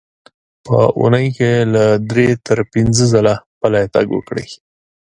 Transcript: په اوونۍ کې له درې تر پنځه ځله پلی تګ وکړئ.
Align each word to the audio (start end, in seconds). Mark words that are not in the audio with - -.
په 0.65 0.77
اوونۍ 0.97 1.27
کې 1.37 1.51
له 1.73 1.83
درې 2.09 2.27
تر 2.47 2.59
پنځه 2.73 3.05
ځله 3.13 3.35
پلی 3.61 3.85
تګ 3.93 4.07
وکړئ. 4.11 4.47